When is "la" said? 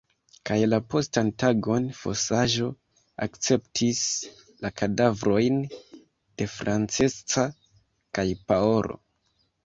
0.69-0.77, 4.63-4.71